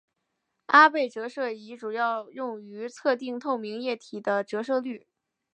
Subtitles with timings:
[0.65, 5.05] 阿贝折射仪主要用于测定透明液体的折射率。